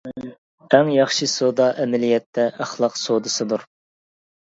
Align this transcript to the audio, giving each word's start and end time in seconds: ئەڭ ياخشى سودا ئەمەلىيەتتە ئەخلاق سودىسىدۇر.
ئەڭ 0.77 0.87
ياخشى 0.93 1.27
سودا 1.33 1.67
ئەمەلىيەتتە 1.83 2.47
ئەخلاق 2.65 2.97
سودىسىدۇر. 3.01 3.67